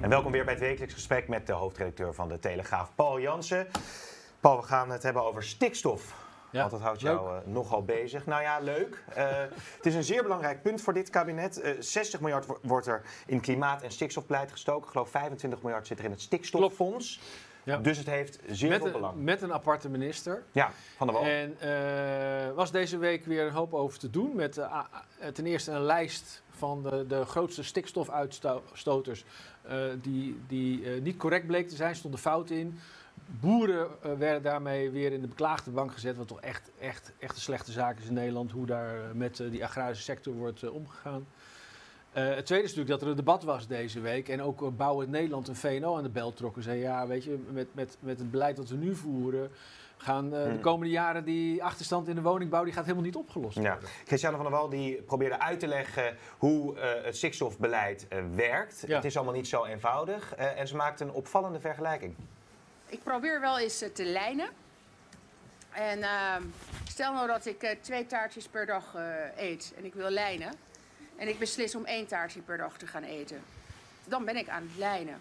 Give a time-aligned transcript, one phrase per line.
[0.00, 3.66] En welkom weer bij het wekelijks gesprek met de hoofdredacteur van de Telegraaf, Paul Jansen.
[4.40, 6.14] Paul, we gaan het hebben over stikstof.
[6.50, 8.26] Ja, Want dat houdt jou uh, nogal bezig.
[8.26, 9.04] Nou ja, leuk.
[9.16, 9.28] Uh,
[9.76, 11.64] het is een zeer belangrijk punt voor dit kabinet.
[11.64, 14.84] Uh, 60 miljard wordt er in klimaat- en stikstofbeleid gestoken.
[14.84, 17.20] Ik geloof 25 miljard zit er in het stikstoffonds.
[17.62, 17.76] Ja.
[17.76, 19.22] Dus het heeft zeer met veel een, belang.
[19.22, 20.42] Met een aparte minister.
[20.52, 21.24] Ja, van der Wal.
[21.24, 24.36] En uh, was deze week weer een hoop over te doen.
[24.36, 24.84] Met uh,
[25.32, 29.24] ten eerste een lijst van de, de grootste stikstofuitstoters.
[29.66, 32.78] Uh, die die niet correct bleek te zijn, stonden fout in.
[33.40, 36.16] Boeren werden daarmee weer in de beklaagde bank gezet.
[36.16, 38.50] Wat toch echt, echt, echt een slechte zaak is in Nederland.
[38.50, 41.26] Hoe daar met die agrarische sector wordt omgegaan.
[42.14, 44.28] Uh, het tweede is natuurlijk dat er een debat was deze week.
[44.28, 46.62] En ook uh, Bouwen Nederland een VNO aan de bel trokken.
[46.62, 49.50] Zei ja, weet je, met, met, met het beleid dat we nu voeren.
[49.96, 50.52] gaan uh, hmm.
[50.52, 52.64] de komende jaren die achterstand in de woningbouw.
[52.64, 53.78] die gaat helemaal niet opgelost worden.
[53.80, 53.88] Ja.
[54.06, 58.84] Christiane van der Wal die probeerde uit te leggen hoe het stikstofbeleid werkt.
[58.86, 58.94] Ja.
[58.94, 60.34] Het is allemaal niet zo eenvoudig.
[60.34, 62.14] en ze maakte een opvallende vergelijking.
[62.86, 64.48] Ik probeer wel eens te lijnen.
[65.70, 66.42] En ehm,
[66.88, 68.94] stel nou dat ik twee taartjes per dag
[69.36, 70.52] eet en ik wil lijnen
[71.20, 73.42] en ik beslis om één taartje per dag te gaan eten,
[74.04, 75.20] dan ben ik aan het lijnen.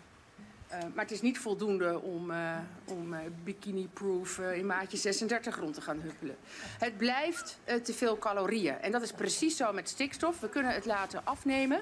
[0.72, 5.74] Uh, maar het is niet voldoende om, uh, om uh, bikini-proof in maatje 36 rond
[5.74, 6.38] te gaan huppelen.
[6.80, 8.80] Het blijft te veel calorieën.
[8.82, 10.40] En dat is precies zo met stikstof.
[10.40, 11.82] We kunnen het laten afnemen.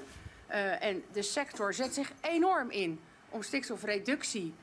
[0.80, 4.54] en de sector zet zich enorm in om stikstofreductie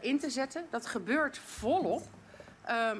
[0.00, 0.66] in te zetten.
[0.70, 2.02] Dat gebeurt volop.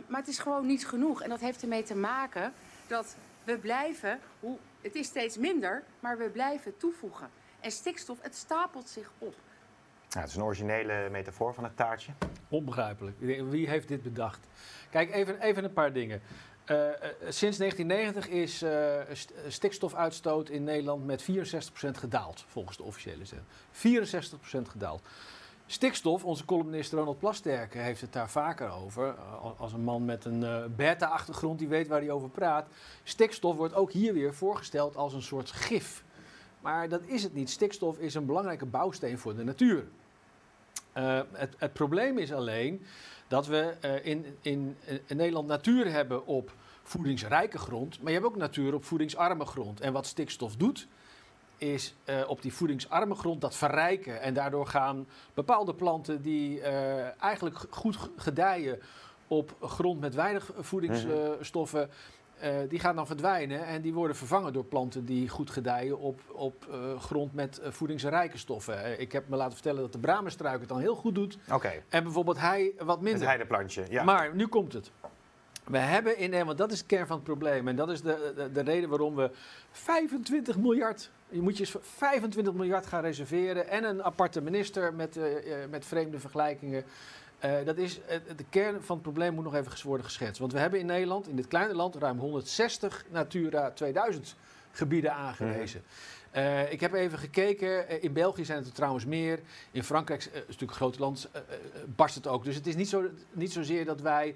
[0.07, 1.23] maar het is gewoon niet genoeg.
[1.23, 2.53] En dat heeft ermee te maken
[2.87, 7.31] dat we blijven, hoe het is steeds minder, maar we blijven toevoegen.
[7.61, 9.35] En stikstof, het stapelt zich op.
[10.09, 12.13] Ja, het is een originele metafoor van het taartje.
[12.49, 13.17] Onbegrijpelijk.
[13.51, 14.47] Wie heeft dit bedacht?
[14.91, 16.23] Kijk, even, even een paar dingen.
[16.71, 16.93] Uh, uh,
[17.29, 21.25] sinds 1990 is uh, st stikstofuitstoot in Nederland met 64%
[21.91, 23.43] gedaald, volgens de officiële zet.
[23.73, 25.03] 64% gedaald.
[25.71, 29.15] Stikstof, onze columnist Ronald Plasterk heeft het daar vaker over.
[29.57, 32.69] Als een man met een uh, beta-achtergrond die weet waar hij over praat.
[33.03, 36.05] Stikstof wordt ook hier weer voorgesteld als een soort gif.
[36.61, 37.51] Maar dat is het niet.
[37.51, 39.85] Stikstof is een belangrijke bouwsteen voor de natuur.
[40.93, 42.87] Het, het, probleem is alleen
[43.27, 46.53] dat we in, in, in Nederland natuur hebben op
[46.83, 47.99] voedingsrijke grond.
[48.03, 49.81] Maar je hebt ook natuur op voedingsarme grond.
[49.81, 50.89] En wat stikstof doet,
[51.59, 54.21] is uh, op die voedingsarme grond dat verrijken.
[54.21, 58.79] En daardoor gaan bepaalde planten die uh, eigenlijk goed gedijen
[59.29, 61.91] op grond met weinig voedingsstoffen.
[62.43, 66.21] Uh, die gaan dan verdwijnen en die worden vervangen door planten die goed gedijen op,
[66.33, 66.67] op
[66.99, 69.01] grond met voedingsrijke stoffen.
[69.01, 71.39] ik heb me laten vertellen dat de bramenstruik het dan heel goed doet.
[71.53, 71.83] Okay.
[71.89, 73.21] En bijvoorbeeld hij wat minder.
[73.21, 74.05] Het heideplantje, ja.
[74.05, 74.91] Maar nu komt het.
[75.65, 77.69] We hebben in Nederland, dat is de kern van het probleem.
[77.69, 79.31] En dat is de, de, de reden waarom we
[79.71, 85.25] 25 miljard je moet je 25 miljard gaan reserveren en een aparte minister met, uh,
[85.71, 86.85] met vreemde vergelijkingen.
[87.45, 88.01] Uh, dat is,
[88.37, 90.39] de kern van het probleem moet nog even worden geschetst.
[90.39, 94.37] Want we hebben in Nederland, in dit kleine land, ruim 160 Natura 2000
[94.71, 95.83] gebieden aangewezen.
[96.71, 98.03] Ik heb even gekeken.
[98.03, 99.41] in België zijn het er trouwens meer.
[99.71, 101.31] In Frankrijk, is natuurlijk een groot land,
[101.97, 102.45] barst het ook.
[102.45, 104.35] Dus het is niet, zo, niet zozeer dat wij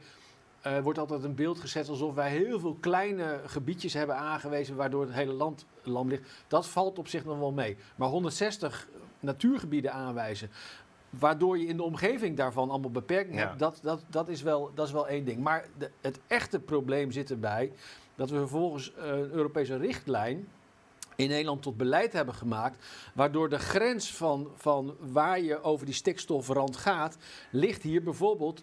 [0.66, 5.02] uh, wordt altijd een beeld gezet alsof wij heel veel kleine gebiedjes hebben aangewezen waardoor
[5.02, 6.30] het hele land lam ligt.
[6.48, 7.76] Dat valt op zich nog wel mee.
[7.96, 8.88] Maar 160
[9.20, 10.50] natuurgebieden aanwijzen,
[11.10, 13.46] waardoor je in de omgeving daarvan allemaal beperkingen ja.
[13.46, 15.42] hebt, dat, dat, dat, is wel, dat is wel één ding.
[15.42, 17.72] Maar de, het echte probleem zit erbij
[18.14, 20.48] dat we vervolgens uh, een Europese richtlijn
[21.16, 22.86] in Nederland tot beleid hebben gemaakt.
[23.14, 27.16] Waardoor de grens van, van waar je over die stikstofrand gaat,
[27.50, 28.62] ligt hier bijvoorbeeld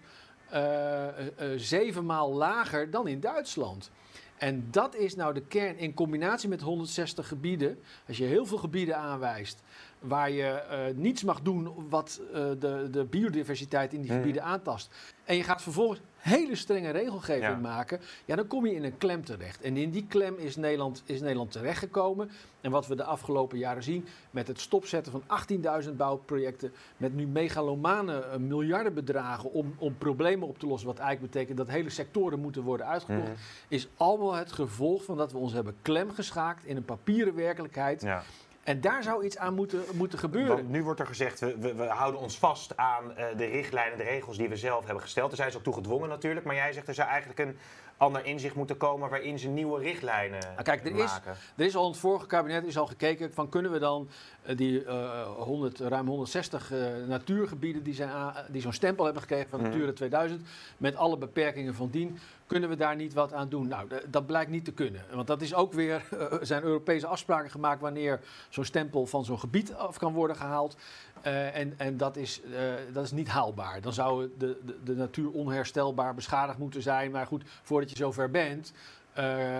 [0.53, 3.91] uh, uh, zevenmaal lager dan in Duitsland.
[4.37, 7.79] En dat is nou de kern in combinatie met 160 gebieden.
[8.07, 9.61] Als je heel veel gebieden aanwijst
[9.99, 14.19] waar je eh, niets mag doen wat eh, de, de biodiversiteit in die Mhm.
[14.19, 14.93] gebieden aantast.
[15.23, 17.55] En je gaat vervolgens hele strenge regelgeving Ja.
[17.55, 17.99] maken.
[18.25, 19.61] Ja, dan kom je in een klem terecht.
[19.61, 22.29] En in die klem is Nederland, is Nederland terechtgekomen.
[22.61, 26.71] En wat we de afgelopen jaren zien met het stopzetten van 18.000 bouwprojecten.
[26.97, 30.87] Met nu megalomane eh, miljardenbedragen om, om problemen op te lossen.
[30.87, 33.27] Wat eigenlijk betekent dat hele sectoren moeten worden uitgekocht.
[33.27, 33.37] Mhm.
[33.67, 38.01] Is allemaal het gevolg van dat we ons hebben klemgeschaakt in een papieren werkelijkheid.
[38.01, 38.23] Ja.
[38.69, 40.55] En daar zou iets aan moeten, moeten gebeuren.
[40.55, 43.97] Want nu wordt er gezegd, we, we, we houden ons vast aan eh, de richtlijnen,
[43.97, 45.27] de regels die we zelf hebben gesteld.
[45.27, 46.45] Daar zijn ze ook toe gedwongen natuurlijk.
[46.45, 47.57] Maar jij zegt er zou eigenlijk een
[47.99, 51.19] ander inzicht moeten komen waarin ze nieuwe richtlijnen Nou, kijk, er is-.
[51.55, 54.09] Er is al in het vorige kabinet is al gekeken van kunnen we dan
[54.41, 59.49] eh, die eh, 100, ruim 160 eh, natuurgebieden die, zijn die zo'n stempel hebben gekregen
[59.49, 59.69] van Mhm.
[59.69, 62.19] Natura 2000 met alle beperkingen van dien,
[62.49, 63.67] kunnen we daar niet wat aan doen?
[63.67, 65.05] Nou, dat blijkt niet te kunnen.
[65.13, 68.19] Want dat is ook weer, eh, er zijn Europese afspraken gemaakt wanneer
[68.49, 70.75] zo'n stempel van zo'n gebied af kan worden gehaald.
[71.21, 72.61] Eh, en en dat, is, eh,
[72.93, 73.81] dat is niet haalbaar.
[73.81, 77.11] Dan zou de, de, de natuur onherstelbaar beschadigd moeten zijn.
[77.11, 78.98] Maar goed, voordat je zover bent, eh,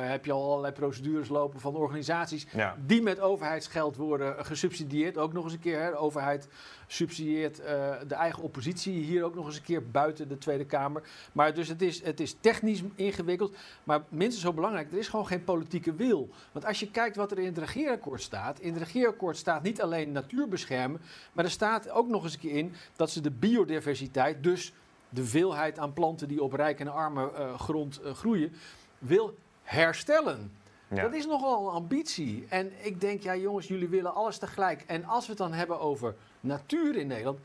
[0.10, 2.76] heb je al allerlei procedures lopen van organisaties Ja.
[2.86, 5.18] die met overheidsgeld worden gesubsidieerd.
[5.18, 5.82] Ook nog eens een keer.
[5.82, 5.90] Hè.
[5.90, 6.48] De overheid
[6.88, 11.04] subsidieert eh, de eigen oppositie hier ook nog eens een keer buiten de Tweede Kamer.
[11.32, 13.56] Maar dus het is, het is technisch ingewikkeld.
[13.84, 16.30] Maar minstens zo belangrijk, er is gewoon geen politieke wil.
[16.52, 18.60] Want als je kijkt wat er in het regeerakkoord staat.
[18.60, 21.02] In het regeerakkoord staat niet alleen natuur beschermen.
[21.34, 24.74] Maar er staat ook nog eens een keer in dat ze de biodiversiteit, dus
[25.10, 28.54] de veelheid aan planten die op rijke en arme eh, grond eh, groeien,
[28.98, 29.36] wil
[29.70, 30.52] herstellen.
[30.88, 31.02] Ja.
[31.02, 32.46] Dat is nogal een ambitie.
[32.50, 34.84] En ik denk, ja jongens, jullie willen alles tegelijk.
[34.88, 37.40] En als we het dan hebben over natuur in Nederland.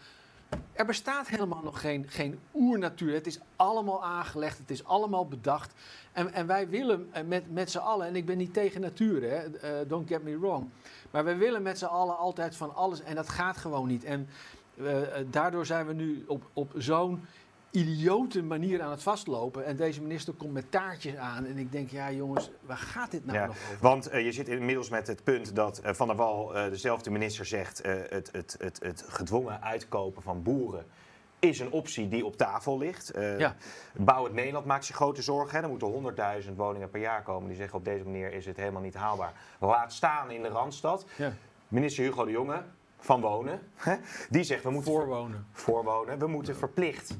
[0.73, 3.15] Er bestaat helemaal nog geen, geen oernatuur.
[3.15, 5.73] Het is allemaal aangelegd, het is allemaal bedacht.
[6.12, 9.23] En, en wij willen eh, met, met z'n allen, en ik ben niet tegen natuur,
[9.23, 10.69] hè, eh, don't get me wrong.
[11.11, 14.05] Maar wij willen met z'n allen altijd van alles en dat gaat gewoon niet.
[14.05, 14.29] En
[14.79, 17.25] eh, daardoor zijn we nu op, op zo'n
[17.75, 19.65] idiote manier aan het vastlopen.
[19.65, 21.47] En deze minister komt met taartjes aan.
[21.47, 23.79] En ik denk, ja jongens, waar gaat dit nou Ja, nog over?
[23.81, 27.11] Want eh, je zit inmiddels met het punt dat eh, Van der Wal, eh, dezelfde
[27.11, 27.82] minister, zegt...
[27.85, 30.87] het, het, het, het gedwongen uitkopen van boeren
[31.38, 33.12] is een optie die op tafel ligt.
[33.38, 33.56] Ja.
[33.93, 35.56] Bouw het Nederland maakt zich grote zorgen.
[35.56, 35.62] Hè.
[35.62, 37.49] Er moeten 100.000 woningen per jaar komen.
[37.49, 39.32] Die zeggen op deze manier is het helemaal niet haalbaar.
[39.61, 41.06] Laat staan in de Randstad.
[41.17, 41.32] Ja,
[41.69, 42.62] Minister Hugo de Jonge
[42.99, 43.97] van Wonen, hè,
[44.31, 45.47] die zegt we moeten voorwonen.
[45.53, 46.19] voorwonen.
[46.19, 47.17] We moeten verplicht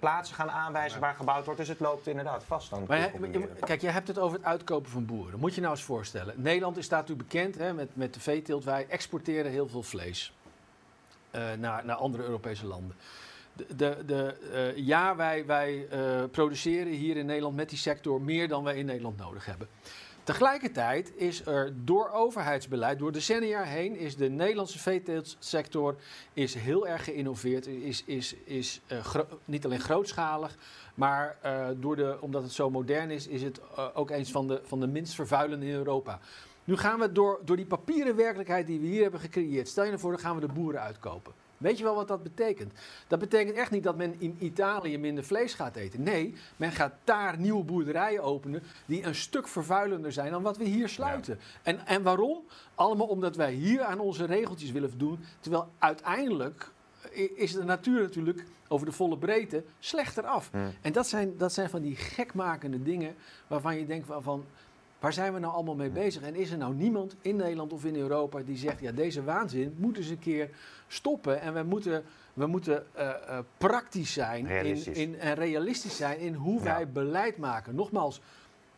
[0.00, 1.60] plaatsen gaan aanwijzen waar gebouwd wordt.
[1.60, 2.84] Dus het loopt inderdaad vast aan.
[2.88, 5.38] Maar je- maar je- kijk, jij hebt het over het uitkopen van boeren.
[5.38, 6.34] Moet je nou eens voorstellen.
[6.36, 8.64] Nederland is staat natuurlijk bekend hè, met, met de veeteelt.
[8.64, 10.32] Wij exporteren heel veel vlees
[11.30, 12.96] eh, naar, naar andere Europese landen.
[13.52, 18.20] De, de, de, eh, ja, wij, wij eh, produceren hier in Nederland met die sector
[18.20, 19.68] meer dan wij in Nederland nodig hebben.
[20.30, 25.96] Tegelijkertijd is er door overheidsbeleid, door decennia heen, is de Nederlandse veeteeltsector
[26.32, 27.66] is heel erg geïnnoveerd.
[27.66, 30.56] Is, is, is eh, niet alleen grootschalig,
[30.94, 34.48] maar eh, door de, omdat het zo modern is, is het eh, ook eens van
[34.48, 36.18] de, van de minst vervuilende in Europa.
[36.64, 39.88] Nu gaan we door, door die papieren werkelijkheid die we hier hebben gecreëerd, stel je
[39.88, 41.32] nou voor, dan gaan we de boeren uitkopen.
[41.60, 42.72] Weet je wel wat dat betekent?
[43.08, 46.02] Dat betekent echt niet dat men in Italië minder vlees gaat eten.
[46.02, 50.64] Nee, men gaat daar nieuwe boerderijen openen die een stuk vervuilender zijn dan wat we
[50.64, 51.38] hier sluiten.
[51.62, 52.38] En, en waarom?
[52.74, 55.18] Allemaal omdat wij hier aan onze regeltjes willen doen.
[55.40, 56.70] Terwijl uiteindelijk
[57.16, 60.50] i- is de natuur natuurlijk over de volle breedte slechter af.
[60.50, 60.72] Hmm.
[60.80, 63.14] En dat zijn, dat zijn van die gekmakende dingen
[63.46, 64.44] waarvan je denkt van, van
[65.00, 66.22] waar zijn we nou allemaal mee bezig?
[66.22, 69.74] En is er nou niemand in Nederland of in Europa die zegt, ja deze waanzin
[69.76, 70.50] moet eens een keer
[70.86, 72.04] stoppen en we moeten,
[72.34, 74.46] we moeten eh, eh, praktisch zijn.
[74.46, 76.64] In, in, en realistisch zijn in hoe Ja.
[76.64, 77.74] wij beleid maken.
[77.74, 78.20] Nogmaals,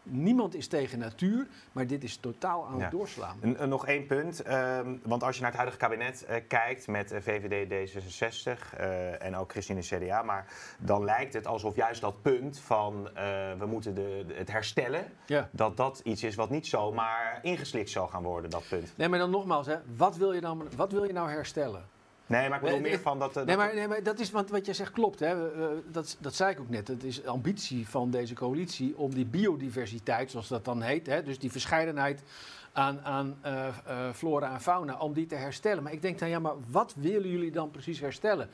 [0.03, 2.83] niemand is tegen natuur, maar dit is totaal aan Ja.
[2.83, 3.39] het doorslaan.
[3.41, 6.87] En, en nog één punt, ehm, want als je naar het huidige kabinet eh, kijkt
[6.87, 10.47] met eh, VVD, D66 eh, en ook Christine CDA, maar
[10.79, 13.09] dan lijkt het alsof juist dat punt van
[13.59, 15.49] we moeten de, het herstellen, Ja.
[15.53, 18.93] dat dat iets is wat niet zomaar ingeslikt zal gaan worden, dat punt.
[18.97, 21.85] Nee, maar dan nogmaals, hè, wat, wil je nou, wat wil je nou herstellen?
[22.33, 23.37] Nee, maar ik bedoel Nee, meer van dat...
[23.37, 25.21] eh, Nee, maar, nee, maar dat is want wat je zegt klopt.
[25.21, 25.53] Hè.
[25.53, 26.89] Eh, dat, dat zei ik ook net.
[26.89, 31.39] Het is ambitie van deze coalitie om die biodiversiteit, zoals dat dan heet, hè, dus
[31.39, 32.23] die verscheidenheid
[32.73, 35.83] aan, aan eh, eh, flora en fauna, om die te herstellen.
[35.83, 38.49] Maar ik denk dan, ja, maar wat willen jullie dan precies herstellen?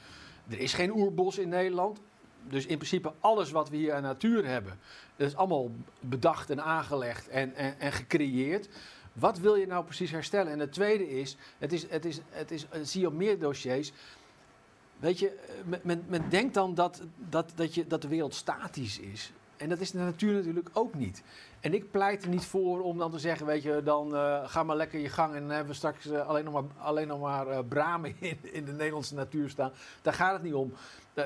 [0.49, 2.01] Er is geen oerbos in Nederland.
[2.49, 4.79] Dus in principe alles wat we hier aan natuur hebben,
[5.17, 5.71] dat is allemaal
[6.01, 8.69] bedacht en aangelegd en, en, en gecreëerd.
[9.19, 10.53] Wat wil je nou precies herstellen?
[10.53, 13.39] En het tweede is, het is, het is, het is, dat zie je op meer
[13.39, 13.93] dossiers.
[14.99, 18.99] Weet je, men, men, men denkt dan dat, dat, dat, je, dat de wereld statisch
[18.99, 19.33] is.
[19.57, 21.23] En dat is de natuur natuurlijk ook niet.
[21.61, 24.63] En ik pleit er niet voor om dan te zeggen, weet je, dan uh, ga
[24.63, 27.21] maar lekker je gang en dan hebben we straks uh, alleen nog maar, alleen nog
[27.21, 29.73] maar uh, bramen in, in de Nederlandse natuur staan.
[30.03, 30.73] Daar gaat het niet om.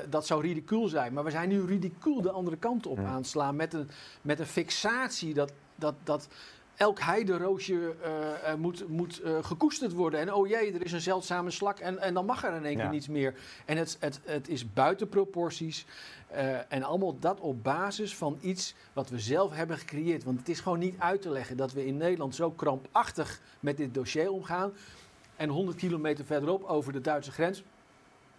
[0.09, 1.13] dat zou ridicuul zijn.
[1.13, 3.89] Maar we zijn nu ridicuul de andere kant op aanslaan met een,
[4.21, 6.27] met een fixatie dat, dat, dat
[6.75, 10.19] elk heideroosje uh, moet, moet uh, gekoesterd worden.
[10.19, 12.77] En oh jee, er is een zeldzame slak en, en dan mag er in één
[12.77, 13.35] keer niets meer.
[13.65, 15.85] En het, het, het is buiten proporties.
[16.31, 20.23] Uh, en allemaal dat op basis van iets wat we zelf hebben gecreëerd.
[20.23, 23.77] Want het is gewoon niet uit te leggen dat we in Nederland zo krampachtig met
[23.77, 24.73] dit dossier omgaan.
[25.35, 27.63] En 100 kilometer verderop over de Duitse grens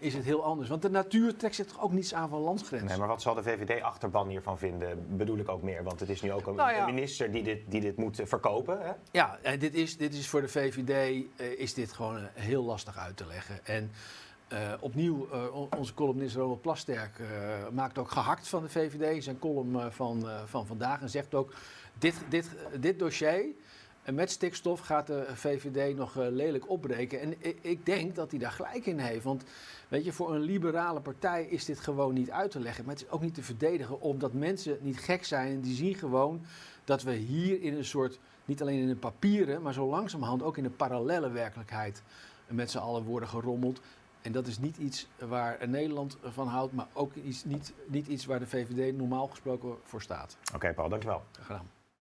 [0.05, 0.69] is het heel anders.
[0.69, 2.89] Want de natuur trekt zich toch ook niets aan van landsgrenzen.
[2.89, 5.83] Nee, maar wat zal de VVD-achterban hiervan vinden, bedoel ik ook meer.
[5.83, 6.87] Want het is nu ook een, nou ja.
[6.87, 8.81] minister die dit, die dit moet verkopen.
[8.81, 8.93] Hè?
[9.11, 12.99] Ja, en dit is, dit is voor de VVD uh, is dit gewoon heel lastig
[12.99, 13.67] uit te leggen.
[13.67, 13.91] En
[14.53, 15.29] uh, opnieuw,
[15.77, 17.21] onze columnist Ronald Plasterk
[17.73, 19.25] maakt ook gehakt van de VVD.
[19.25, 21.53] Zijn column van, van vandaag en zegt ook,
[21.99, 23.45] dit, dit, dit dossier...
[24.05, 27.21] En met stikstof gaat de VVD nog uh, lelijk opbreken.
[27.21, 29.25] En ik, ik, denk dat hij daar gelijk in heeft.
[29.25, 29.45] Want
[29.89, 32.85] weet je, voor een liberale partij is dit gewoon niet uit te leggen.
[32.85, 35.53] Maar het is ook niet te verdedigen, omdat mensen niet gek zijn.
[35.53, 36.45] En die zien gewoon
[36.85, 40.57] dat we hier in een soort, niet alleen in de papieren, maar zo langzamerhand ook
[40.57, 42.03] in een parallele werkelijkheid
[42.47, 43.81] met z'n allen worden gerommeld.
[44.23, 48.27] En dat is niet iets waar Nederland van houdt, maar ook iets, niet, niet iets
[48.27, 50.37] waar de VVD normaal gesproken voor staat.
[50.41, 51.23] Oké, okay, Paul, dankjewel.
[51.33, 51.84] Graag gedaan.